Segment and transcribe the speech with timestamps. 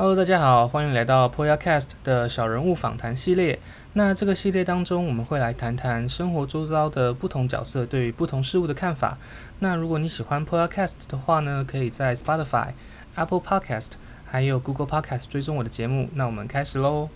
[0.00, 3.58] Hello，大家好，欢迎来到 Poyacast 的小人物访谈系列。
[3.94, 9.18] 那这个系列当中，我们会来谈谈生活周遭的不同角色对于不同事物的看法。
[9.58, 12.68] 那如果你喜欢 Poyacast 的话呢，可以在 Spotify、
[13.16, 16.08] Apple Podcast 还有 Google Podcast 追踪我的节目。
[16.14, 17.08] 那我们开始喽。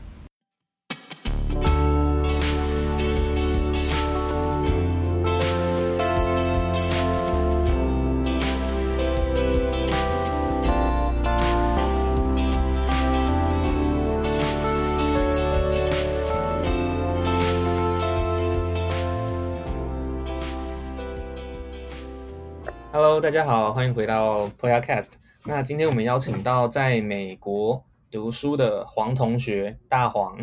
[23.22, 25.12] 大家好，欢迎回到 Poyacast。
[25.44, 30.36] 那今天我们邀请到在美国读书的黄同学，大黄。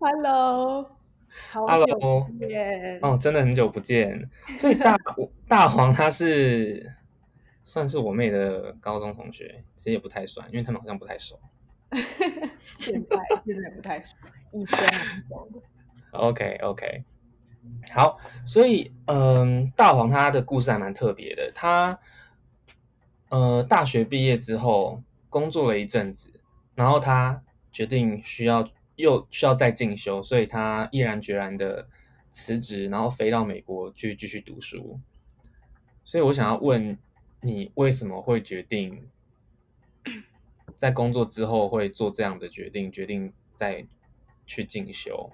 [0.00, 0.90] Hello，
[1.48, 2.98] 好久不见。
[3.02, 4.28] 哦，真的很久不见。
[4.58, 4.98] 所以大
[5.46, 6.92] 大黄他是
[7.62, 11.38] 算是我妹的高中同学，其实也不太算，因为他们好像不太熟。
[12.80, 14.08] 现在现在不太熟，
[14.54, 15.62] 以前很熟。
[16.10, 17.04] OK OK。
[17.92, 21.50] 好，所以嗯，大黄他的故事还蛮特别的。
[21.54, 21.98] 他
[23.28, 26.40] 呃，大学毕业之后工作了一阵子，
[26.74, 27.42] 然后他
[27.72, 31.88] 决定需要又需要再进修，所以他毅然决然的
[32.30, 35.00] 辞职，然后飞到美国去继续读书。
[36.04, 36.96] 所以我想要问
[37.40, 39.08] 你，为什么会决定
[40.76, 43.86] 在工作之后会做这样的决定，决定再
[44.46, 45.32] 去进修？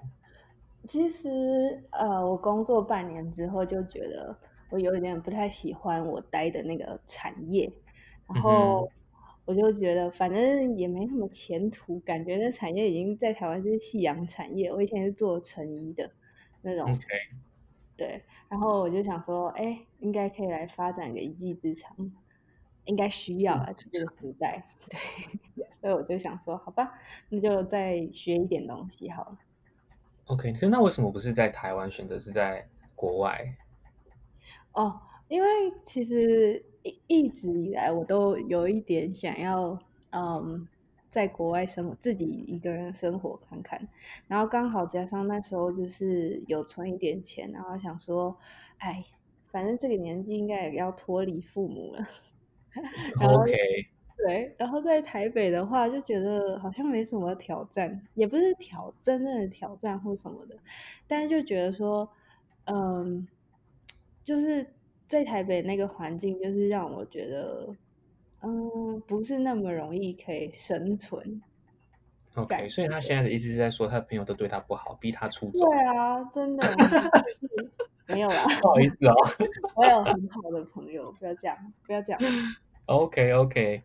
[0.87, 4.35] 其实，呃，我工作半年之后就觉得
[4.69, 7.71] 我有一点不太喜欢我待的那个产业，
[8.27, 8.89] 然后
[9.45, 14.71] 我就觉得反正也没什么前途，感觉那产业已经在台湾是夕阳产业。
[14.71, 16.09] 我以前是做成衣的
[16.61, 16.85] 那种.
[17.95, 21.95] 对，然后我就想说，哎，应该可以来发展个一技之长，
[22.85, 26.91] 应该需要啊，这个时代， 对，所以我就想说，好吧，
[27.29, 29.37] 那就再学一点东西好了。
[30.27, 33.55] OK，可是那为什么不是在台湾选择是在国外？
[34.71, 35.47] 哦，因为
[35.83, 39.77] 其实一一直以来我都有一点想要，
[40.11, 40.67] 嗯，
[41.09, 43.87] 在国外生活，自己一个人生活看看。
[44.27, 48.37] 然后刚好加上那时候就是有存一点钱，然后想说，
[48.77, 49.03] 哎，
[49.51, 52.03] 反正这个年纪应该也要脱离父母了。
[53.21, 53.53] OK。
[54.25, 60.55] 对，然后在台北的话，就觉得好像没什么挑战，也不是挑真正的挑战或什么的，
[61.07, 62.07] 但是就觉得说，
[62.65, 63.27] 嗯，
[64.23, 64.65] 就是
[65.07, 67.75] 在台北那个环境，就是让我觉得，
[68.43, 71.41] 嗯，不是那么容易可以生存。
[72.35, 75.67] OK，所以他现在的意思是在说，他的朋友都对他不好，逼他出走。
[75.69, 76.65] 对啊，真的
[78.07, 79.15] 没有啦， 不好意思哦，
[79.75, 82.21] 我有很好的朋友，不要这样，不要这样。
[82.85, 83.83] OK OK。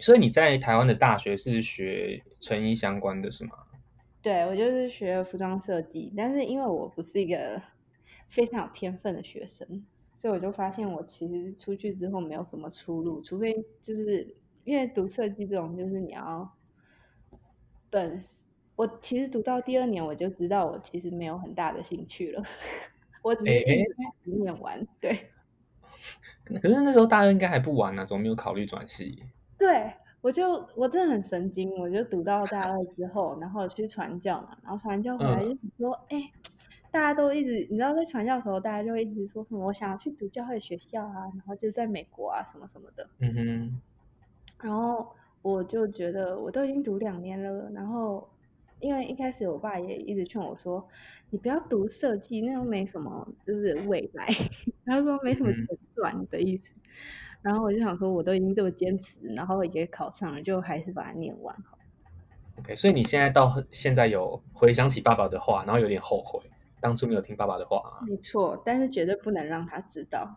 [0.00, 3.50] 所以你在台湾的大学是学成衣相关的是吗？
[4.20, 7.60] 对，我就是学服装设计，但是因为我不是一个
[8.28, 16.52] 非常有天分的学生，所以我就发现我其实出去之后没有什么出路，除非就是因为读设计这种，就是你要
[17.88, 18.22] 本
[18.76, 22.42] 我其实读到第二年我就知道我其实没有很大的兴趣了，
[23.22, 23.64] 我只是
[24.24, 25.30] 念玩，对。
[26.62, 29.24] 可是那时候大二应该还不玩呢，怎么没有考虑转系？
[29.58, 36.30] 对，我就我真的很神经，我就读到大二之后，然后去传教嘛，然后传教回来就说，哎、嗯，
[36.90, 43.08] 大家都一直，你知道在传教的时候，大家就会一直说什么，我想要去读教会学校啊，然后就在美国啊，什么什么的。
[43.18, 43.80] 嗯哼。
[44.62, 45.08] 然后
[45.42, 48.28] 我就觉得，我都已经读两年了，然后
[48.80, 50.86] 因为一开始我爸也一直劝我说，
[51.30, 54.26] 你不要读设计，那又没什么，就是未来。
[54.86, 56.74] 他说没什么钱赚的意思。
[56.74, 56.80] 嗯
[57.40, 61.78] 然后我就想说，我都已经这么坚持，然后也考上了，就还是把它念完好。
[62.58, 66.40] OK，所以你现在到现在有回想起爸爸的话，然后有点后悔
[66.80, 67.80] 当初没有听爸爸的话。
[68.04, 70.36] 没错，但是绝对不能让他知道。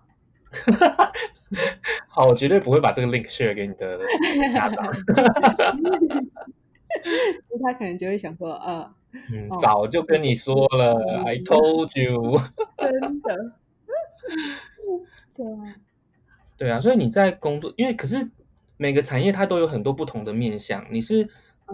[2.07, 3.99] 好，我绝对不会把这个 link share 给你的
[4.53, 4.85] 家长。
[7.63, 8.95] 他可能就会想说，啊，
[9.31, 12.37] 嗯，哦、早就跟你说了、嗯、，I told you。
[12.77, 13.53] 真的。
[15.33, 15.75] 对啊。
[16.57, 18.29] 对啊，所以你在工作，因为可是
[18.77, 20.85] 每个产业它都有很多不同的面向。
[20.91, 21.27] 你是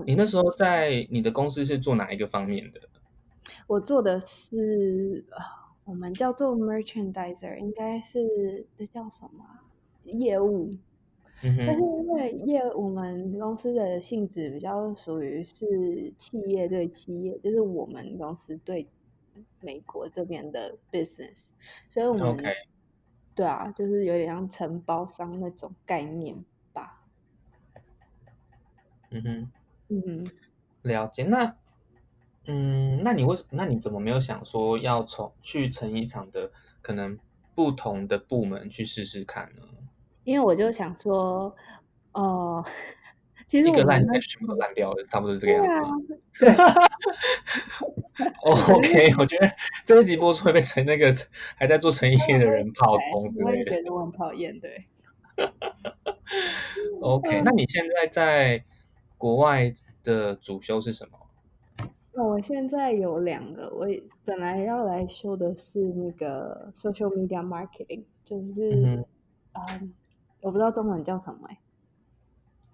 [0.06, 2.80] 你那时候在你的公司是做哪一个方面的？
[3.68, 5.26] 我做的是
[5.84, 9.44] 我们叫做 merchandiser，应该是这叫什么
[10.06, 10.70] 业务？
[11.42, 18.88] 但是因为业我们公司的性质比较属于是企业对企业，就是我们公司对
[19.62, 21.50] 美国这边的 business，
[21.90, 22.38] 所以我们。
[23.36, 26.44] 对啊，就是有点像承包商那种概念
[26.74, 27.06] 吧。
[29.12, 29.52] 嗯哼，
[29.90, 30.32] 嗯哼，
[30.82, 31.22] 了解。
[31.22, 31.56] 那，
[32.48, 36.52] 嗯，那你为那你怎么没有想说要从去成衣厂的
[36.82, 37.16] 可能
[37.54, 39.62] 不同的部门去试试看呢？
[40.28, 41.56] 因为我就想说，
[42.12, 42.66] 哦、呃，
[43.48, 46.22] 其实我一个烂掉，全部都烂掉了，差不多是这个样子。
[46.38, 46.76] 对啊。
[48.44, 49.50] OK，我觉得
[49.86, 51.14] 这一集播出会被成那个
[51.56, 53.72] 还在做成意的人炮轰之类的。
[53.72, 54.86] 觉得我很讨厌，对。
[57.00, 58.62] OK，那你现在在
[59.18, 61.18] 国外的主修是什么？
[62.22, 63.88] 我现在有两个，我
[64.26, 69.06] 本来要来修的是那个 Social Media Marketing，就是嗯。
[69.54, 69.94] 嗯
[70.42, 71.58] 我不知道中文叫什么哎，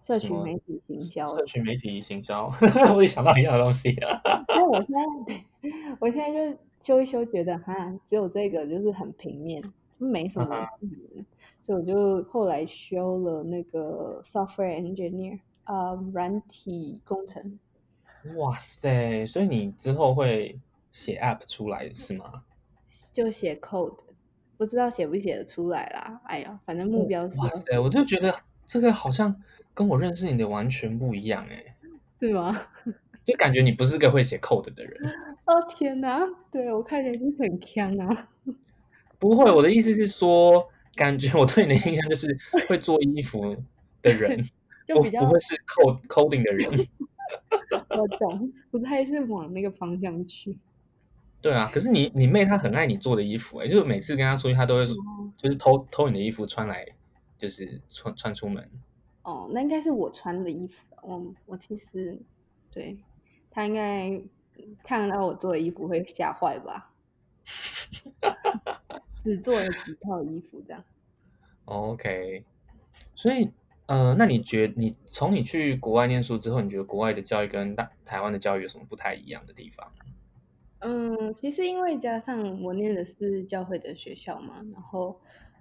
[0.01, 1.27] 社群媒体行销。
[1.27, 2.51] 社群媒体行销，
[2.95, 3.89] 我也想到一样的东西。
[4.49, 7.73] 因为我现在， 我现在就修一修，觉得哈，
[8.05, 9.61] 只有这个就是很平面，
[9.91, 11.25] 就没什么、嗯。
[11.61, 17.57] 所以我就后来修了那个 Software Engineer，呃，软体工程。
[18.35, 19.25] 哇塞！
[19.25, 20.59] 所以你之后会
[20.91, 22.43] 写 App 出来是吗？
[23.13, 23.99] 就写 Code。
[24.63, 27.37] 不知道写不写得出来啦，哎呀，反正目标是。
[27.37, 28.33] 哇塞，我就觉得
[28.65, 29.35] 这个好像
[29.73, 31.75] 跟我认识你的完全不一样哎，
[32.21, 32.49] 是吗？
[33.25, 34.97] 就感觉你不是个会写 code 的人。
[35.43, 36.17] 哦天哪，
[36.49, 38.29] 对我看起来就是很强啊。
[39.19, 40.65] 不会，我的意思是说，
[40.95, 42.37] 感觉我对你的印象就是
[42.69, 43.53] 会做衣服
[44.01, 44.41] 的人，
[44.87, 46.87] 就比较不，不会是 code coding 的人。
[47.89, 50.57] 我懂，不太是往那个方向去。
[51.43, 54.95] 对啊，可是你你妹她很爱你做的衣服哎，就是每次跟她出去，她都会说，
[55.37, 56.87] 就是偷偷你的衣服穿来，
[57.37, 58.65] 就是穿穿出门。
[59.23, 60.75] 哦，那应该是我穿的衣服。
[61.01, 62.17] 我我其实
[62.71, 62.97] 对
[63.51, 64.21] 她应该
[64.85, 66.93] 看到我做的衣服会吓坏吧？
[69.21, 70.81] 只做了几套衣服这样。
[71.65, 72.45] OK，
[73.15, 73.51] 所以
[73.87, 79.91] 呃，那你觉得你从你去国外念书之后，你觉得国外的教育跟大台湾的教育有什么不太一样的地方？
[80.83, 85.19] 嗯，其实因为加上我念的是教会的学校嘛，然后，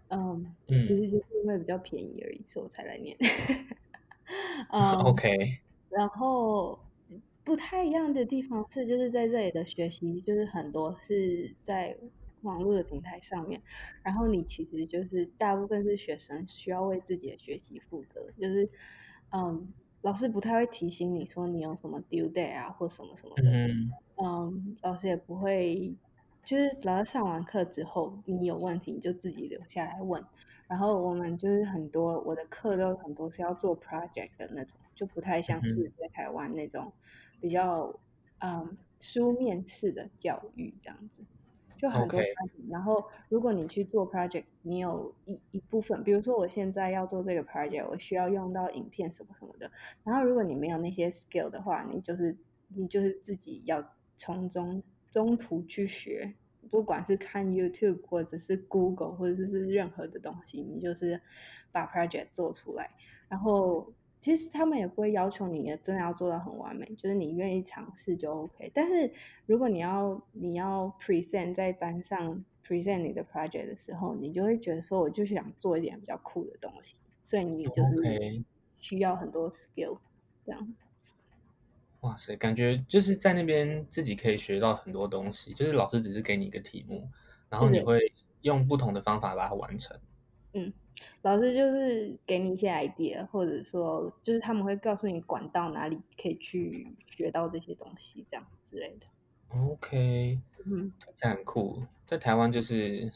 [0.09, 3.17] 嗯，嗯其实就是因为比较便宜而已，所以我才来念。
[4.73, 5.61] 嗯，OK。
[5.91, 6.79] 然后
[7.45, 11.97] 不太一样的地方是，就是在这里的学习，就是很多是在
[12.43, 13.61] 网络的平台上面，
[14.03, 18.69] 然后你其实就是大部分是学生需要为自己的学习负责，就是，
[19.33, 19.73] 嗯，
[20.03, 23.51] 老师不太会提醒你说你有什么 due date 啊，或什么什么的。
[23.51, 25.95] 嗯嗯，老师也不会，
[26.45, 30.25] 就是老师上完课之后，你有问题你就自己留下来问。
[30.69, 36.91] 然后我们就是很多我的课都很多是要做 project 的那种，就不太像是在台湾那种
[37.41, 37.95] 比较
[38.39, 41.23] 嗯书面式的教育这样子，
[41.83, 42.71] 就很多 project。
[42.71, 49.71] 然后如果你去做 project，你有一一部分，比如说我现在要做这个 project，我需要用到影片什么什么的。
[50.05, 52.35] 然后如果你没有那些 skill 的话，你就是
[52.69, 53.85] 你就是自己要。
[54.15, 54.81] 从中
[55.11, 56.35] 中途去学，
[56.71, 61.21] 不管是看 YouTube 或者是 Google 或者是任何的东西，你就是
[61.73, 62.91] 把 project 做出来。
[63.29, 63.93] 然后
[64.23, 68.71] 其实他们也不会要求你真的要做到很完美，就是你愿意尝试就 OK。
[68.73, 69.13] 但是
[69.47, 78.45] 如果你要你要 present 在班上 present 你的 project 的时候，你就会觉得说，我就是想做一点比较酷的东西，所以你就是
[78.79, 79.99] 需要很多 skill
[80.47, 80.75] 这样。
[82.03, 87.09] 哇塞，感觉就是在那边自己可以学到很多东西，就是老师只是给你一个题目，
[87.49, 88.01] 然后你会
[88.43, 89.99] 用不同的方法把它完成。
[90.55, 90.73] 嗯，
[91.23, 99.07] 老师就是给你一些 idea，或者说就是他们会告诉你管道哪里可以去学到这些东西，这样之类的。
[99.55, 101.83] OK，嗯，这样很酷。
[102.07, 103.13] 在台湾就是，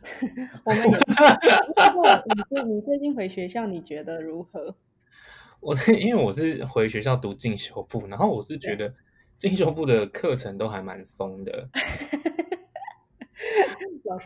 [0.64, 4.74] 我们也，你最近回学校，你觉得如何？
[5.60, 8.94] 我是因为我是回学校读进修部，然后我是觉得
[9.36, 11.68] 进修部的课程都还蛮松的。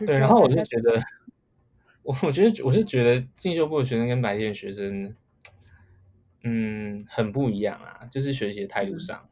[0.05, 1.01] 对，然后我就觉得，
[2.03, 5.15] 我我觉得我是觉得进修部的学生跟白天的学生，
[6.43, 9.27] 嗯，很不一样啊，就是学习的态度上。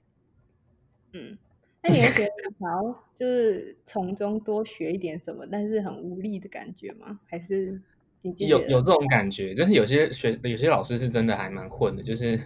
[1.14, 1.38] 嗯，
[1.84, 7.20] 那你会觉得想要就是从中多学一点什么，但是很无力的感觉吗？
[7.28, 7.82] 还是？
[8.38, 12.40] 有有这种感觉，就是有些学有些老师是真的还蛮混的，就是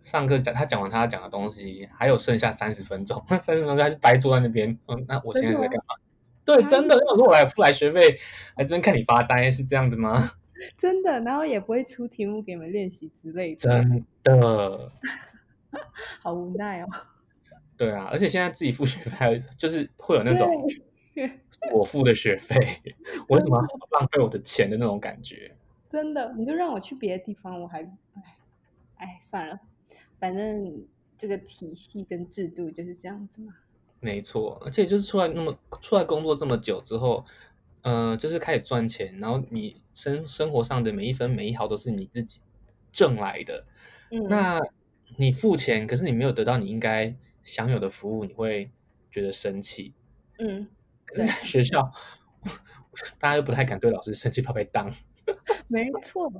[0.00, 4.78] 上课讲他讲完他讲的东西，还有剩下三十分钟，那三十分钟他就呆坐在那边。
[4.86, 5.99] 嗯，那我现在是在干嘛？
[6.44, 6.96] 对，真的。
[6.96, 8.18] 那我说我来付来学费，
[8.56, 10.32] 来这边看你发呆，是这样子吗？
[10.76, 13.56] 真的，然后也不会出题目给你们练习之类的。
[13.56, 14.92] 真的，
[16.20, 16.88] 好无奈哦。
[17.76, 20.48] 对啊，而且现在自己付学费，还有就是会有那种。
[21.72, 22.56] 我付的学费，
[23.28, 25.54] 我为什么要浪费我的钱的那种感觉？
[25.90, 27.82] 真的，你就让我去别的地方，我还，
[28.14, 28.22] 哎，
[28.96, 29.58] 哎，算了，
[30.18, 30.86] 反正
[31.18, 33.54] 这个体系跟制度就是这样子嘛。
[34.00, 37.24] 没错，而且就是出来那么出来工作这么久之后，
[37.82, 42.40] 呃，就是开始赚钱，然后你生生活上的每一分每一毫都是你自己
[42.90, 43.66] 挣来的。
[44.10, 44.60] 嗯，那
[45.16, 47.14] 你付钱，可是你没有得到你应该
[47.44, 48.70] 享有的服务，你会
[49.10, 49.92] 觉得生气。
[50.38, 50.66] 嗯，
[51.04, 51.92] 可是在学校，
[53.20, 54.90] 大家又不太敢对老师生气，怕被当。
[55.68, 56.32] 没错，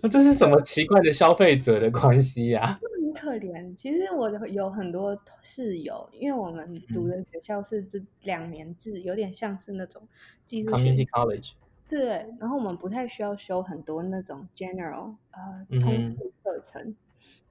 [0.00, 2.80] 那 这是什么奇怪的消费者的关系呀、啊？
[3.12, 3.76] 很可怜。
[3.76, 10.02] 其实我有很多室友，因为我们读的学校是这两年制，嗯、有点像是那种
[10.46, 11.52] 技术 College。
[11.88, 16.82] 对，然后我们不太需要修很多那种 General 呃通识课程。
[16.82, 16.96] 嗯、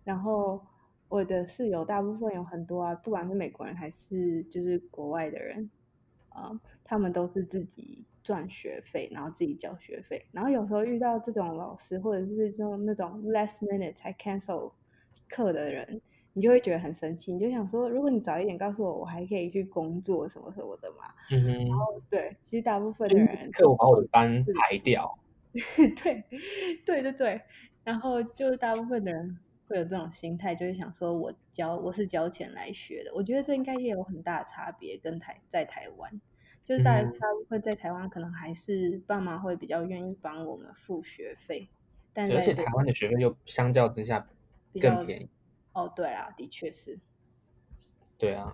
[0.04, 0.60] 然后
[1.08, 5.70] 我的室友大部分有很多啊，不管是美国人还是就是国外的人
[6.30, 8.04] 啊、呃，他们都是自己。
[8.24, 14.72] 赚学费，然后自己交学费，然后有时候遇到这种老师，或者是这种那种 last minute 才 cancel
[15.32, 16.02] 课的人，
[16.34, 21.06] 你就会觉得很生气，你就想说，如果你早一点告诉我，我还可以去工作什么什么的嘛。
[21.32, 21.66] 嗯哼。
[21.66, 25.18] 然后对，其实大部分的人，课我把我的班排掉。
[26.04, 26.24] 对，
[26.86, 27.42] 对对对。
[27.84, 36.22] 然后就是大部分的人会有这种心态，就会想说我交我是交钱来学的，我觉得这应该也有很大的差别，跟台在台湾。
[36.64, 41.68] 就是大大部分在台湾，可能还是爸妈会比较愿意帮我们付学费，
[42.14, 44.26] 但而且台湾的学费又相较之下
[44.80, 45.30] 更便宜。
[45.74, 47.00] 哦，对啊，的确是。
[48.18, 48.54] 对啊。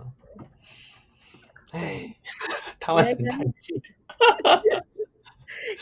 [1.71, 2.15] 哎，
[2.79, 3.81] 台湾生态系，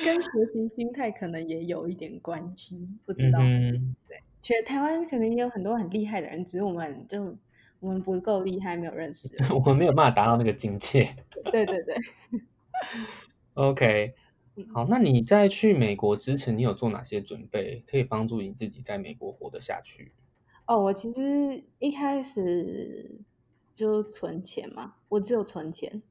[0.04, 3.40] 跟学习心态可能也有一点关系，不知道。
[3.42, 3.96] 嗯。
[4.08, 7.38] 对，其实台湾可能也有很多很厉害的人，只是我们就。
[7.82, 9.30] 我们不够厉害，没有认识。
[9.54, 11.08] 我们没有办法达到那个境界。
[11.52, 11.96] 对对对。
[13.54, 14.16] OK，
[14.74, 20.14] 好，那你在去美国之前，你有做哪些准备，可以帮助你自己在美国活得下去？
[20.66, 23.20] 哦，我其实一开始
[23.74, 26.02] 就存钱嘛，我只有存钱，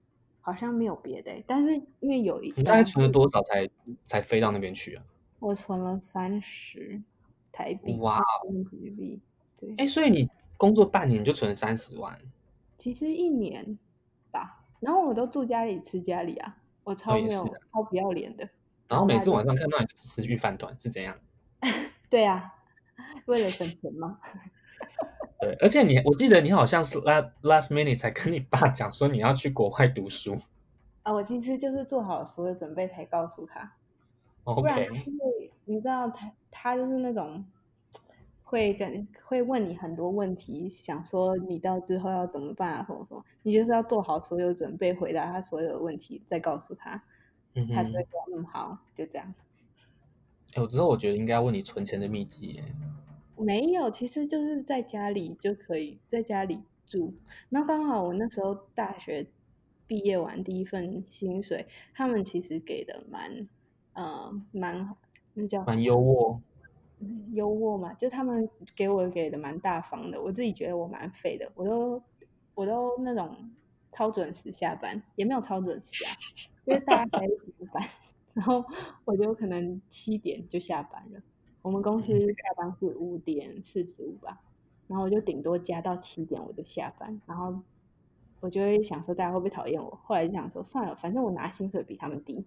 [0.41, 1.31] 好像没有别的。
[1.47, 3.69] 但是因为有一，你大概存了多少才
[4.07, 5.05] 才飞到那边去啊？
[5.41, 7.01] 我存了三十
[7.53, 7.97] 台币。
[7.99, 9.21] 哇哦，台币。
[9.59, 10.29] 对，哎，所以你。
[10.57, 12.17] 工作半年就存了三十万，
[12.79, 13.77] 其实一年
[14.31, 14.65] 吧。
[14.79, 18.49] 然后我都住家里吃家里啊，我超没有、哦、超不要脸的。
[18.89, 21.19] 然后每次晚上看到你吃御饭团是怎样？
[22.09, 22.54] 对啊，
[23.27, 24.19] 为了省钱吗？
[25.41, 30.37] 对，而且你我记得你好像是 last last minute 才跟你爸讲说你要去国外读书
[31.03, 31.13] 啊。
[31.13, 33.73] 我其实就是做好所有准备才告诉他。
[34.45, 37.45] OK，因为你知道他他就是那种。
[38.47, 42.85] 会跟会问你很多问题，想说你到之后要怎么办啊？
[42.87, 43.25] 什么什么？
[43.43, 47.03] 你就是要做好所有准备，回答他所有的问题，再告诉他，
[47.75, 49.35] 他就会说嗯好，就这样。
[50.57, 52.63] 有时候我觉得应该要问你存钱的秘籍。
[53.37, 57.13] 没有，其实就是在家里就可以在家里住。
[57.49, 59.27] 那刚好我那时候大学
[59.87, 63.49] 毕业完第一份薪水，他们其实给的蛮
[63.95, 64.95] 呃蛮
[65.35, 66.39] 那叫蛮优渥。
[67.33, 72.03] 优渥嘛，就他们给我给的蛮大方的，我自己觉得我蛮废的，我都
[72.55, 73.37] 我都那种
[73.91, 76.11] 超准时下班，也没有超准时啊，
[76.65, 77.87] 因为大家在一起班，
[78.35, 78.63] 然后
[79.07, 81.21] 我就可能七点就下班了。
[81.63, 84.39] 我们公司下班是五点四十五吧，
[84.87, 87.59] 然后我就顶多加到七点我就下班，然后
[88.41, 92.45] 我就会想说大家会不会讨厌我，后来就想说算了，反正我拿薪水比他们低。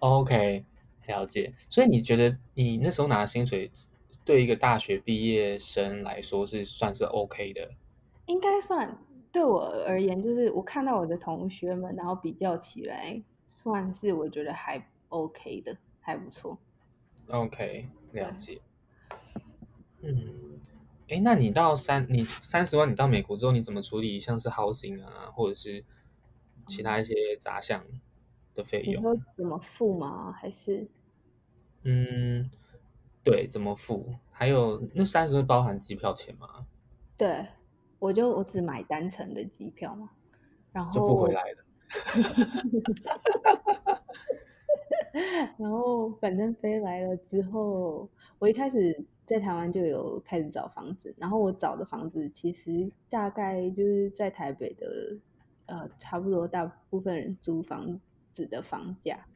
[0.00, 0.64] OK。
[1.06, 3.70] 了解，所以你觉得你那时候拿薪水，
[4.24, 7.70] 对一个大学毕业生来说是算是 OK 的？
[8.26, 8.98] 应该算，
[9.30, 13.22] 对我而言，就是我看到我的同学们，然后比较起来，
[13.66, 16.56] 算是我觉得还 OK 的，还不错。
[17.26, 18.60] OK，了解。
[20.02, 20.52] 嗯，
[21.08, 25.84] 哎，那你到三，你三十万，你到美国之后，你怎么处理像是 housing 啊，或者是
[26.68, 27.84] 其他一些杂项？
[28.54, 30.30] 的费用，你说怎么付吗？
[30.32, 30.88] 还是，
[31.82, 32.48] 嗯，
[33.24, 34.14] 对，怎么付？
[34.30, 36.66] 还有那三十万包含机票钱吗？
[37.16, 37.44] 对，
[37.98, 40.10] 我就我只买单程的机票嘛，
[40.72, 41.65] 然后就不回来了。
[45.58, 55.16] 然后反正飞来了之后，我一开始在台湾就有开始找房子，然后我找的房子其实大概就是在台北的，
[55.66, 58.00] 呃，差不多大部分人租房
[58.32, 58.46] 子。
[58.50, 59.26] 的房价，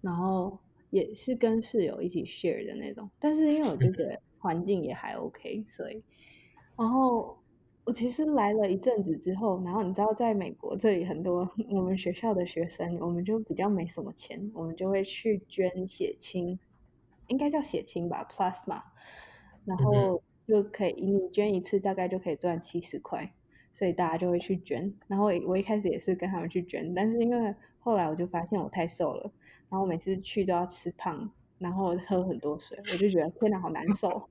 [0.00, 0.56] 然后
[0.90, 6.00] 也是跟室友一起 share 的那种，但是因为我觉得环境也还 OK，所以，
[6.78, 7.36] 然后
[7.90, 16.56] 我其实来了一阵子之后，然后你知道，在美国这里很多我们学校的学生，我们就比较没什么钱，我们就会去捐血清，
[17.26, 18.80] 应该叫血清吧，plasma，
[19.64, 23.28] 然后就可以你捐一次大概就可以赚七十块，
[23.72, 24.94] 所以大家就会去捐。
[25.08, 29.32] 然后我一开始也是跟他们去捐，但是因为后来我就发现我太瘦了，
[29.68, 31.28] 然后我每次去都要吃胖，
[31.58, 34.28] 然后喝很多水，我就觉得天哪，好难受。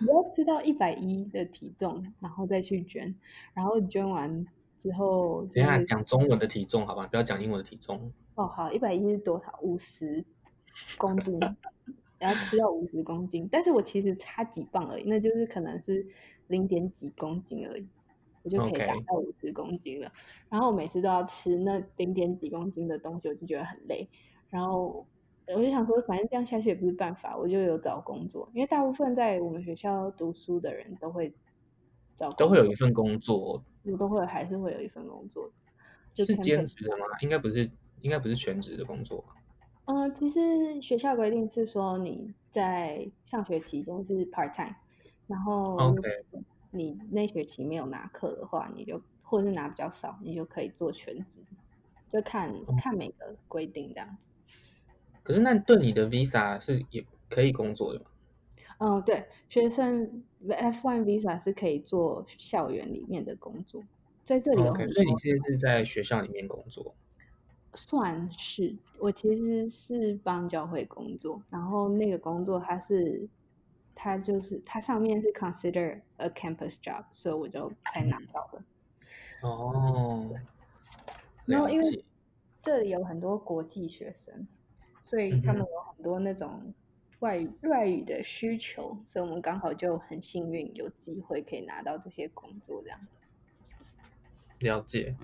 [0.00, 3.14] 你要吃到一百一的体重，然后再去捐，
[3.54, 4.46] 然后捐完
[4.78, 8.12] 之后，等下讲中文的体重好吧，不要讲英文的体重。
[8.34, 9.58] 哦，好，一百一是多少？
[9.60, 10.24] 五十
[10.96, 11.38] 公斤，
[12.18, 16.06] 然后吃到五十公斤，但是我其实差几磅而已，那就是可能是
[16.46, 17.86] 零点几公斤而已，
[18.42, 20.10] 我就可以达到五十公斤了。
[20.48, 24.08] 然后我每次都要吃那零点几公斤的东西，我就觉得很累。
[24.48, 25.06] 然后
[25.48, 31.32] 我就想说，反正这样下去也不是办法，我就有找工作，因为大部分在我们学校读书的人都会
[32.14, 35.50] 找工，都会有一份工作，我都会还是会有一份工作，
[36.16, 37.06] 是兼职的吗？
[37.20, 37.70] 应该不是。
[38.02, 39.24] 应该不是全职的工作。
[39.84, 44.74] 嗯，其实学校规定是说你在上学期间是 part time，
[45.28, 45.62] 然后
[46.72, 51.38] 你那学期没有拿课的话，你就或者是拿比较少，你就可以做全职，
[52.12, 54.28] 就看看每个规定这样子。
[55.22, 58.06] 可是那对你的 visa 是也可以工作的吗？
[58.78, 63.84] 嗯，对，学生 F1 visa 是可以做校园里面的工作，
[64.24, 64.88] 在这里有很多。
[64.88, 66.94] Okay, 所以你现在是在学校里面工作？
[67.74, 73.28] 算是，我其实是帮教会工作，然后那个工作它是，
[73.94, 78.64] 它就是它上面是 consider a campus job，所以我就才拿到了。
[79.42, 80.28] 哦，
[81.46, 82.04] 然后因为
[82.60, 84.46] 这里有很多国际学生，
[85.02, 86.72] 所以他们有很多那种
[87.20, 92.98] 外语、嗯、外语的需求，所以我们刚好就很幸运有机会可以拿到这些工作，这样。
[94.60, 95.14] 了解。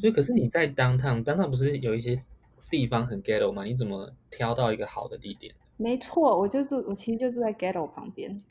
[0.00, 2.22] 所以，可是你在 downtown，downtown 不是有一些
[2.70, 3.64] 地方很 ghetto 吗？
[3.64, 5.54] 你怎么挑到一个好的地点？
[5.76, 8.34] 没错，我就住，我其实就住在 ghetto 旁边，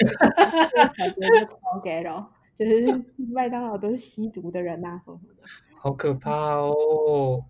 [0.95, 5.43] 感觉超 ghetto，就是麦当劳都是吸毒的人呐、啊，什么什么的，
[5.75, 7.43] 好可怕哦。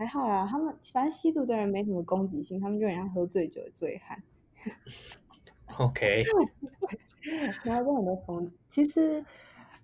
[0.00, 4.22] 还好啦，他们反正吸毒的人没什么攻击性，他们就很像喝醉酒的醉汉。
[5.78, 6.24] OK，
[7.64, 9.22] 然后就很多疯子，其实。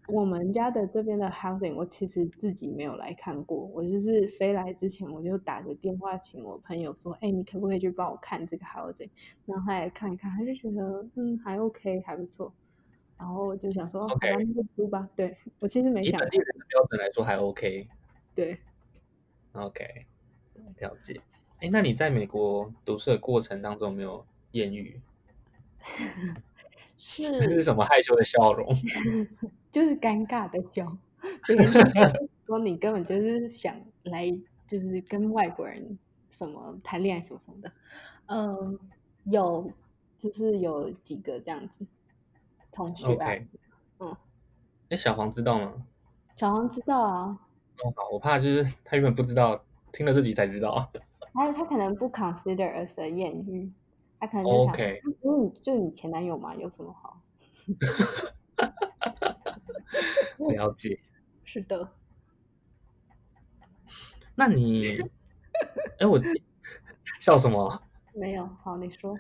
[0.09, 3.59] 我们家的这边的 housing，我其实自己没有来看过。
[3.75, 9.11] 我就是飞来之前，我就打个电话请我朋友说：“哎，你可不可以去帮我看这个 housing？”
[9.47, 12.55] 然后他来看一看，他就觉得嗯还 OK 还不错。
[13.19, 16.13] 然后我就想说：“OK，那就租吧。”对，我其实没想。
[16.13, 17.89] 以本地人的标准来说还 OK。
[18.33, 18.57] 对。
[19.57, 20.07] OK，
[20.79, 21.21] 了解。
[21.61, 25.01] 哎，那你在美国读书的过程当中没有艳遇？
[26.99, 27.23] 是。
[27.41, 28.69] 这是什么害羞的笑容？
[29.73, 30.97] 就是尴尬的笑，
[32.47, 34.31] 说你根本就是想来，
[34.67, 35.99] 就是跟外国人
[36.31, 37.73] 什么谈恋爱什么什么的，
[38.27, 38.79] 嗯，
[39.25, 39.71] 有，
[40.19, 41.87] 就是有几个这样子
[42.73, 43.47] 同学啊，okay.
[44.01, 44.17] 嗯，
[44.91, 45.87] 哎，小黄知道吗？
[46.35, 47.46] 小黄知道啊。
[47.85, 50.91] 哦，好，我怕就是他原本不知道，听了这集才知道。
[51.35, 53.71] 他他可能不 consider as a 艳遇，
[54.19, 55.01] 他可能就想，okay.
[55.23, 57.21] 嗯，就你前男友嘛，有什么好？
[60.51, 60.99] 了解，
[61.45, 61.91] 是的。
[64.35, 64.99] 那你，
[65.99, 66.21] 哎，我
[67.21, 67.83] 笑什么？
[68.15, 69.19] 没有，好，你说。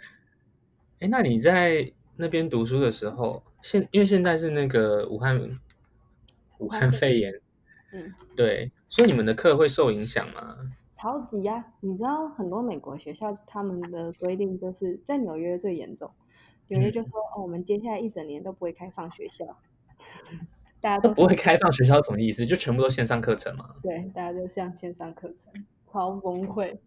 [1.01, 5.59] 哎，那你在那边读书的时候，现因为现在是那个武汉
[6.59, 7.41] 武汉肺炎，
[7.97, 10.57] 嗯，对，所以你们的课会受影响吗？
[10.97, 11.65] 超级呀！
[11.81, 16.11] 你知道很多美国学校他们的规定就是在纽约最严重，
[16.69, 19.45] 纽约就说、嗯、哦，我们接下来一整年都不会开放学校。
[20.81, 22.47] 大家都不会开放学校，什么意思？
[22.47, 23.75] 就全部都线上课程吗？
[23.83, 26.79] 对，大家都像线上课程，超崩溃。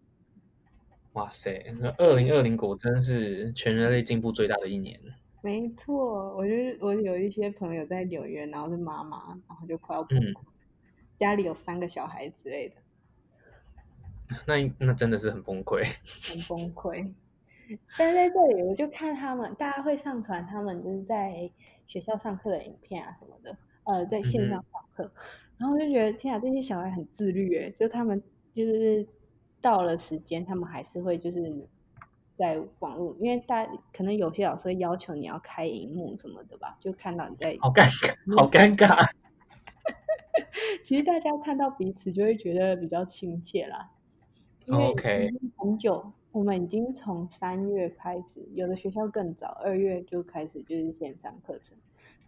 [1.14, 4.98] 哇塞，那二零二零果真是全人类进步最大的一年。
[5.42, 10.34] 没错，我就是我有一些朋友在纽约，然后是妈妈，然后就快要崩溃，嗯，
[11.20, 12.74] 家里有三个小孩之类的。
[14.46, 15.84] 那那真的是很崩溃，
[16.22, 17.12] 很崩溃。
[17.98, 21.48] 但在这里，我就看他们，大家会上传他们就是在
[21.86, 23.56] 学校上课的影片啊什么的。
[23.84, 25.10] 呃，在线上上课，嗯，
[25.58, 28.22] 然后就觉得天啊，这些小孩很自律诶，就他们
[28.54, 29.06] 就是
[29.60, 31.68] 到了时间，他们还是会就是
[32.36, 39.10] 在网络，因为大可能有些老师会要求你要开荧幕什么的吧，就看到你在好尴尬，好尴尬。
[40.84, 43.90] 其实大家看到彼此就会觉得比较亲切啦，
[44.66, 51.76] 因为很久.我们已经从三月开始，有的学校更早，二月就开始就是线上课程。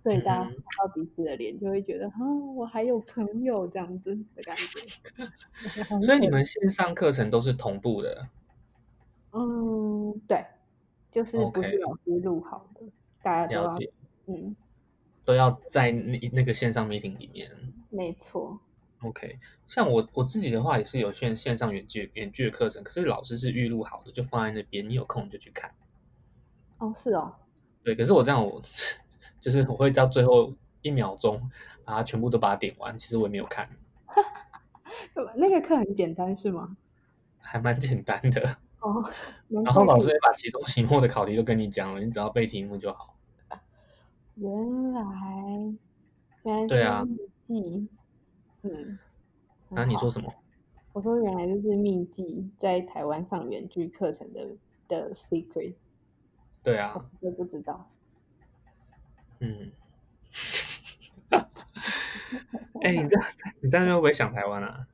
[0.00, 2.10] 所以大家看到彼此的脸，就会觉得，
[2.56, 6.00] 我还有朋友这样子的感觉。
[6.02, 8.26] 所以你们线上课程都是同步的？
[9.30, 10.44] 嗯，对，
[11.12, 12.80] 就是不是老师录好的，
[13.22, 13.78] 大家都要
[14.26, 14.56] 嗯，
[15.24, 17.50] 都要在那那个线上 meeting 里面。
[17.90, 18.58] 没错。
[19.02, 25.74] OK，像我我自己的话也是有线线上远距远距的课程，可是老师是预录好的，就放在那边，你有空就去看。
[26.78, 27.34] 哦，是哦。
[27.82, 28.62] 对，可是我这样我
[29.40, 31.50] 就是我会到最后一秒钟
[31.84, 33.68] 把它全部都把它点完，其实我也没有看。
[35.34, 36.76] 那个课很简单是吗？
[37.38, 39.02] 还蛮简单的哦。
[39.48, 43.11] 然后老师也把期中、期末的考题都跟你讲了，你只要背题目就好。
[44.36, 45.74] 原来，
[46.44, 47.06] 原来对啊。
[47.48, 48.98] 嗯，
[49.68, 50.32] 那、啊、你说什么？
[50.92, 54.48] 我说原来就是秘技，在台湾上远距课程的
[54.88, 55.74] 的 secret。
[56.62, 57.90] 对啊，我不知道。
[59.40, 59.72] 嗯。
[62.82, 63.26] 哎、欸，你这样
[63.60, 64.86] 你这样会不会想台湾啊？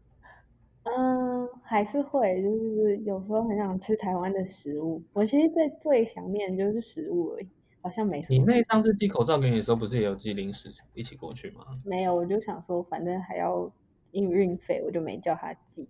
[0.85, 5.03] 嗯，还是会，就是有时候很想吃台湾的食物。
[5.13, 7.49] 我其实最最想念的就是食物而已，
[7.89, 8.39] 好像没什么。
[8.39, 11.65] 你妹上次寄口罩给你的时候，不是也有寄零食一起过去吗？
[11.85, 13.73] 没有，我就想说，反正还要
[14.13, 15.89] 运运费，我就没叫她寄。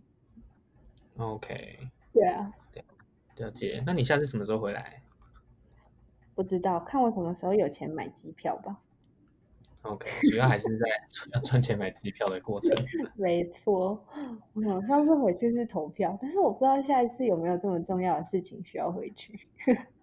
[1.17, 1.79] OK。
[2.13, 2.53] 对啊。
[2.73, 2.85] 对，
[3.37, 3.83] 了解。
[3.85, 5.03] 那你下次什么时候回来？
[6.37, 8.79] 不知道，看我什么时候有钱买机票吧。
[9.83, 10.87] OK，主要还是在
[11.35, 12.73] 要赚钱买机票的过程。
[13.17, 14.05] 没错，
[14.55, 19.39] 我上次回去是投票，但是我不知道下一次有没有这么重要的事情需要回去。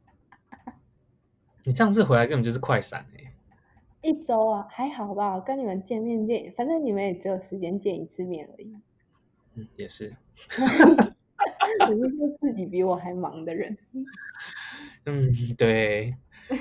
[1.66, 4.10] 你上次回来根本就是快闪哎、欸！
[4.10, 5.40] 一周啊，还好吧？
[5.40, 8.78] 跟你们见面见，反正你们也只有时间见一次面而已。
[9.56, 10.16] 嗯，也是。
[11.90, 13.78] 你是说自己比我还忙的人。
[15.06, 16.16] 嗯，对，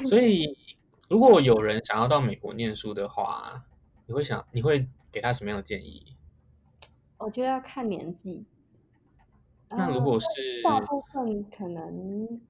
[0.09, 0.57] 所以。
[1.07, 3.63] 如果有人想要到美国念书的话，
[4.07, 6.17] 你会想你会给他什么样的建议？
[7.19, 8.47] 我觉得要看年纪。
[9.69, 12.41] 那如果是大部分可能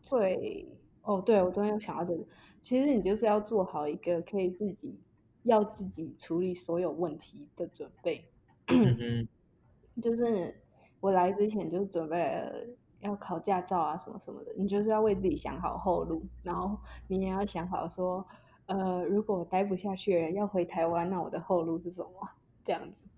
[0.00, 0.64] 最
[1.08, 2.22] 哦，对，我昨天有想到这个，
[2.60, 5.00] 其实你就是要做好一个可以自己
[5.44, 8.30] 要自己处理所有问题的准备。
[8.66, 9.26] 嗯
[10.02, 10.54] 就是
[11.00, 12.52] 我来之前就准备了。
[13.00, 18.26] 要考驾照啊，什么什么的，你就是要为自己想好后路，然后你也要想好说，
[18.66, 22.28] 呃，如果待不下去了，要回台湾，那我的后路是什么？
[22.66, 23.08] 这样子，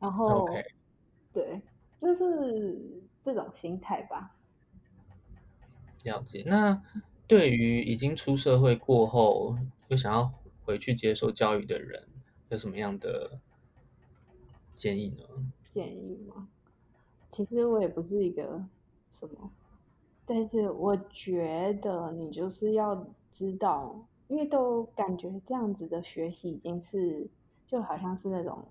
[0.00, 0.48] 然后.
[1.34, 1.60] 对，
[2.00, 4.34] 就是这种心态吧。
[6.04, 6.42] 了解。
[6.46, 6.82] 那
[7.26, 9.56] 对于已经出社会过后
[9.88, 10.32] 又想要
[10.64, 12.08] 回去接受教育的人，
[12.50, 13.40] 有什么样的
[14.74, 15.24] 建议呢？
[15.72, 16.48] 建议吗？
[17.28, 18.64] 其实我也不是一个。
[19.08, 19.50] 什么？
[20.26, 27.26] 但是我觉得你就是要知道，因为都感觉这样子的学习已经是
[27.66, 28.62] 就好像是那种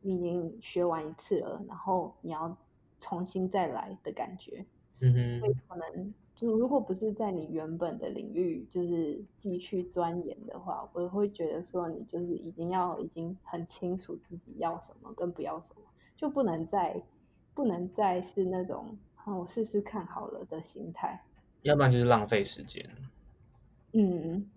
[0.00, 2.56] 你已经学完一次了，然后你要
[2.98, 4.64] 重新再来的感觉。
[4.98, 5.38] 嗯哼。
[5.40, 15.82] 所以可能就如果不是在你原本的领域就是继续钻研的话，我会觉得说你就是已经要已经很清楚自己要什么跟不要什么，
[16.16, 17.02] 就不能再
[17.52, 18.96] 不能再是那种。
[19.26, 21.22] 我试试看好了的心态，
[21.62, 22.84] 要不然就是浪费时间。
[23.92, 24.50] 嗯，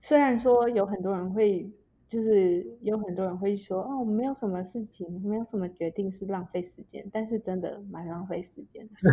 [0.00, 1.70] 虽然说有很多人会，
[2.10, 9.12] 就是有很多人会说，哦，没有什么事情，没有什么决定是浪费时间，但是真的蛮浪费时间的。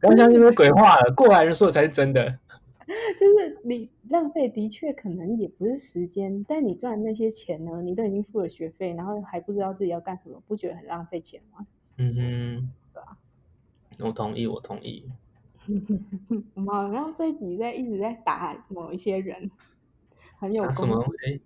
[0.00, 2.38] 不要相信那些鬼话了，过来人说的才是真的。
[3.20, 11.66] 就是你浪费的确可能也不是时间，但你赚那些钱呢，你都已经付了学费，然后还不知道自己要干什么，不觉得很浪费钱吗？
[11.98, 12.70] 嗯哼。
[13.98, 15.04] 我同意，我同意。
[16.54, 19.50] 我们好像这一集在一直在打某一些人，
[20.42, 21.40] 很有、啊、什么东西？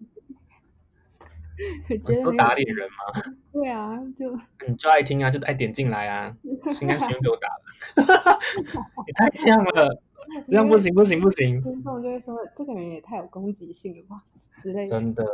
[2.07, 3.35] 觉得都打脸人吗？
[3.53, 4.35] 对啊，就
[4.67, 6.35] 你就爱听啊，就爱点进来啊，
[6.81, 8.41] 应该是给我打了。
[9.07, 10.01] 也太呛了，
[10.49, 11.63] 这样不行不行不行。
[11.63, 14.23] 听众就会说，这个人也太有攻击性了吧
[14.63, 14.87] 之类的。
[14.87, 15.27] 真的，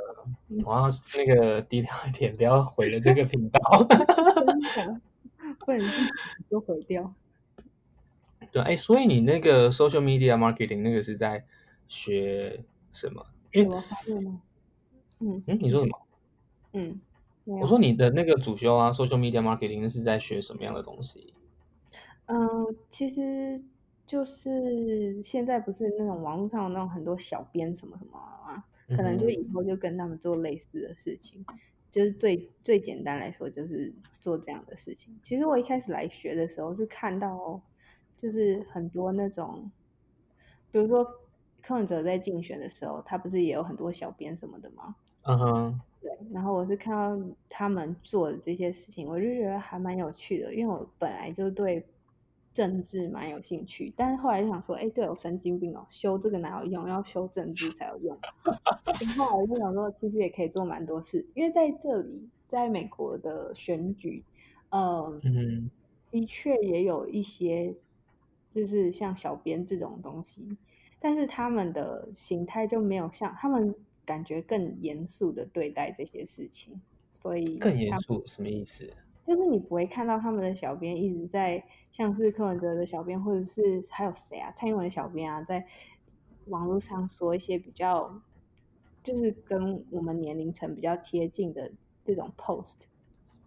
[0.65, 3.61] 我要那个低调一点，不要毁了这个频道。
[5.65, 5.81] 不然
[6.51, 7.15] 就毁掉。
[8.51, 11.45] 对，哎，所以你那个 social media marketing 那个是在
[11.89, 13.25] 学什么？
[13.53, 14.41] 因为嗯
[15.21, 15.99] 嗯，你说什么？
[16.73, 17.01] 嗯，
[17.45, 21.33] 我说你的那个主修啊，social media marketing 是在学什么样的东西？
[22.27, 23.63] 嗯，其实
[24.07, 31.45] 就是现在不是那种网络上有那种很多小编什么什么啊，可能就以后就跟他们做类似的事情。
[31.91, 35.15] 就是最最简单来说，就是做这样的事情。
[35.23, 37.61] 其实我一开始来学的时候是看到，
[38.17, 39.71] 就是很多那种，
[40.71, 41.07] 比如说
[41.63, 44.95] 柯文哲在竞选的时候，他不是也有很多小编什么的吗？
[45.23, 46.11] 嗯哼，对。
[46.33, 51.87] 然后我是看到他们做的这些事情，我就觉得还蛮有趣的，因为我本来就对
[52.53, 56.89] 政治蛮有兴趣，但是后来就想说，哎，对，我神经病哦，修这个哪有用？
[56.89, 58.19] 要修政治才有用。
[59.17, 64.23] 然后我就想说，其实也可以做蛮多事，因为在这里，在美国的选举，
[64.71, 65.71] 呃、嗯，
[66.11, 67.75] 的确也有一些，
[68.51, 70.57] 就是像小编这种东西，
[71.05, 78.89] 但是他们的形态就没有像他们感觉更严肃的对待这些事情，所以更严肃什么意思？
[79.27, 85.67] 就是你不会看到他们的小编一直在，像是柯文哲的小编，或者是还有谁啊，蔡英文的小编啊，在
[86.47, 88.21] 网络上说一些比较，
[89.03, 91.71] 就是跟我们年龄层比较贴近的
[92.05, 92.83] 这种 post。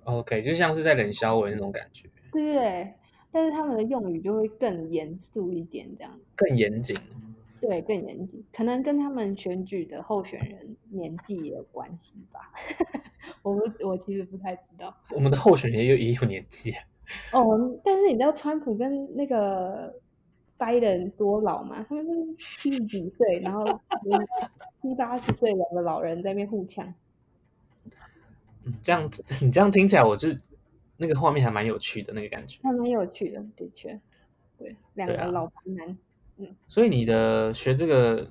[0.06, 2.10] OK，就像是在冷消文那种感觉。
[2.32, 2.94] 对对，
[3.32, 6.20] 但是他们的用语就会更严肃一点，这样。
[6.36, 6.98] 更严谨。
[7.60, 12.52] 对，更严谨，可能跟他们选举的候选人年纪也有关系吧。
[13.42, 14.96] 我不我其实不太知道。
[15.12, 16.74] 我们的候选人也有也有年纪。
[17.32, 20.00] 哦，但是你知道川普跟那个
[20.58, 21.86] 拜登多老吗？
[21.88, 23.64] 他们都是七十几岁，然后
[24.82, 26.94] 七八十岁两个老人在那边互呛。
[28.66, 29.10] 嗯，这样
[29.42, 30.30] 你这样听起来，我就
[30.98, 32.60] 那个画面还蛮有趣的那个感觉。
[32.64, 34.00] 还蛮有趣的，的确。
[34.58, 35.98] 对，两个老白男。
[36.38, 38.30] 嗯，所以你的学这个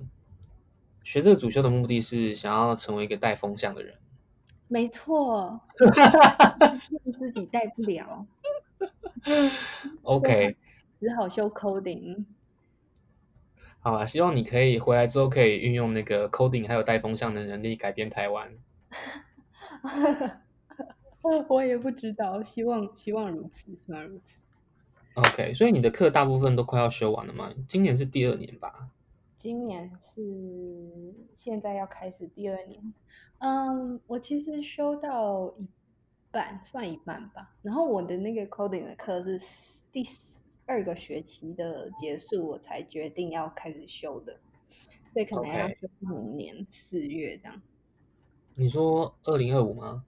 [1.03, 3.95] 学这个主修的目的是想要成为一个带风向的人？
[4.69, 5.61] 没错，
[7.19, 8.27] 自己带不了。
[10.03, 10.57] OK，
[11.01, 12.25] 只好修 coding。
[13.81, 18.51] 好啊，希望你可以回来之后可以运用那个 coding 还有带风向的能力改变台湾。
[21.49, 24.41] 我也不知道，希望希望如此，希望如此。
[25.15, 27.53] OK，所以你的课大部分都快要修完了吗？
[27.69, 28.91] 今年是第二年吧？
[29.37, 32.93] 今年是现在要开始第二年。
[33.39, 35.69] 嗯，我其实修到一
[36.33, 37.55] 半，算一半吧。
[37.63, 39.39] 然后我的那个 coding 的课是
[39.93, 40.05] 第
[40.67, 44.37] 二个学期的结束，我才决定要开始修的，
[45.07, 47.63] 所以可能要修明年四月这样。
[48.57, 50.05] 你说二零二五吗？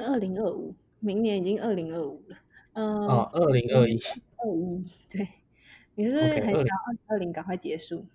[0.00, 2.36] 二零二五，明年已经二零二五了。
[2.74, 3.98] 嗯，哦，二零二一，
[4.36, 5.28] 二一，对，
[5.94, 8.06] 你是不是很想要二零二零赶快结束？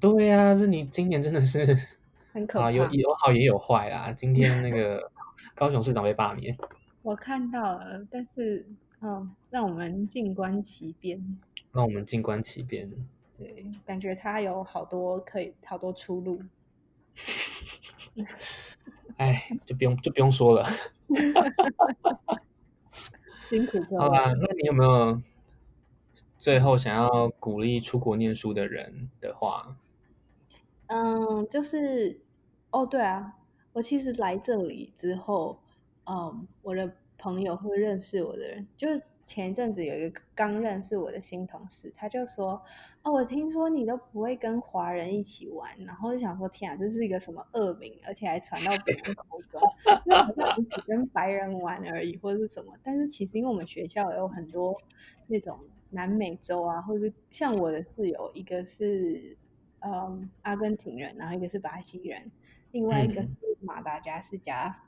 [0.00, 1.64] 对呀、啊，是你今年真的是
[2.32, 4.12] 很可怕，有有好也有坏啊。
[4.12, 5.10] 今天那个
[5.54, 6.56] 高雄市长被罢免，
[7.02, 8.66] 我看到了，但是，
[9.00, 11.20] 嗯，让我们静观其变。
[11.72, 12.90] 让我们静观其变。
[13.36, 16.40] 对，感觉他有好多可以，好多出路。
[19.16, 20.66] 哎，就不用就不用说了。
[23.48, 25.20] 辛苦好吧，那你有没有
[26.38, 29.76] 最后想要鼓励出国念书的人的话？
[30.86, 32.20] 嗯，就是
[32.70, 33.34] 哦，对啊，
[33.72, 35.58] 我其实来这里之后，
[36.04, 39.02] 嗯，我的朋友会认识我的人，就是。
[39.28, 42.62] 前一阵子有一个刚认识我的新同事，他就说
[43.04, 49.60] ：“哦，我听说你都不会跟华人一起玩，然后就想说，天啊，这是一个什么恶名，而且还传到别人口中，
[50.06, 52.72] 就好像只跟白人玩而已，或者是什么。
[52.82, 54.74] 但是其实因为我们学校有很多
[55.26, 55.60] 那种
[55.90, 59.36] 南美洲啊，或者是像我的室友，一个是
[59.80, 62.32] 嗯阿根廷人，然后一个是巴西人，
[62.72, 63.28] 另外一个是
[63.60, 64.80] 马达加斯加，嗯、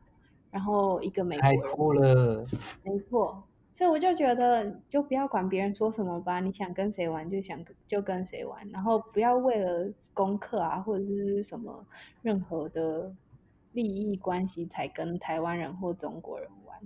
[0.53, 1.63] 然后一个美国人。
[1.63, 2.47] 太酷了，
[2.83, 11.87] 没错。”所以我就觉得，就不要管别人说什么吧，你想跟谁玩就想就跟谁玩，然后不要为了功课啊或者是什么
[12.23, 13.15] 任何的
[13.73, 16.81] 利益关系才跟台湾人或中国人玩。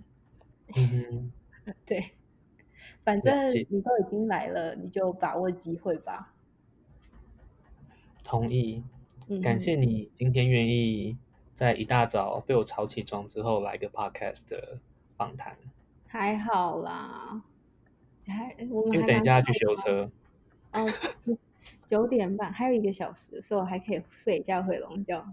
[0.77, 1.33] 嗯，
[1.87, 2.12] 对，
[3.03, 6.35] 反正你都已经来了，你就把握机会吧。
[8.23, 8.85] 同意，
[9.42, 11.16] 感谢你今天愿意
[11.55, 14.79] 在一大早被我吵起床之后来个 podcast 的
[15.16, 15.57] 访谈。
[16.14, 17.42] 还好啦，
[18.24, 20.09] 还我们还因为等一下要去修车。
[20.72, 20.87] 哦，
[21.90, 25.27] 九点半还有一个小时，所以我还可以睡一觉回笼觉。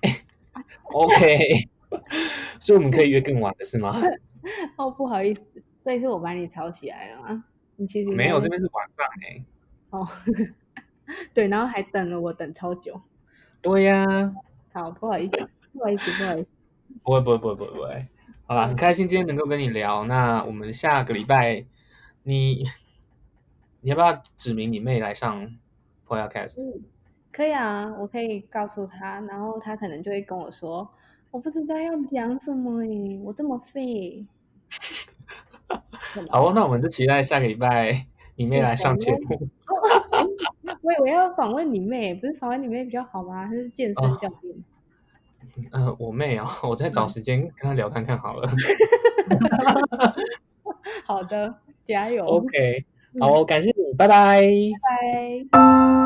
[0.84, 1.68] OK，
[2.58, 3.94] 所以我们可以约更晚的是吗？
[4.78, 5.44] 哦，不好意思，
[5.82, 7.44] 所以是我把你吵起来了吗？
[7.76, 9.44] 你其实没有，这边是晚上哎、欸。
[9.90, 10.08] 哦，
[11.34, 12.98] 对，然后还等了我等超久。
[13.60, 14.34] 对呀、啊。
[14.72, 16.48] 好，不好意思，不好意思，不好意思。
[17.02, 18.08] 不会，不会，不会，不会，不会。
[18.46, 20.04] 好吧，很开心今天能够跟你聊。
[20.04, 21.64] 那我们下个礼拜，
[22.24, 22.64] 你
[23.80, 25.50] 你要不要指明你妹来上
[26.06, 26.62] Podcast？
[26.62, 26.82] 嗯，
[27.32, 30.86] 可以啊，我可以告诉她，然后她可能就会跟我说，
[31.30, 34.26] 我不知道要讲什么诶，我这么废。
[36.28, 39.48] 好，那我们就期待下个礼拜你妹来上节目。
[40.82, 43.46] 我以为要访问你妹，不是访问你妹比较好吗？
[43.46, 44.54] 她是健身教练。
[45.72, 48.48] 呃，我妹啊、哦， 我再找时间跟她聊看看好了。
[51.04, 51.54] 好的，
[51.86, 52.24] 加油。
[52.26, 52.84] OK，
[53.20, 54.42] 好，感谢你，拜拜。
[54.42, 56.03] 拜拜。